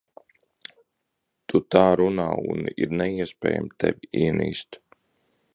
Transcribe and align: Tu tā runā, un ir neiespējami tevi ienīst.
Tu 1.53 1.61
tā 1.75 1.83
runā, 2.01 2.27
un 2.55 2.73
ir 2.87 2.97
neiespējami 3.03 3.73
tevi 3.85 4.13
ienīst. 4.27 4.85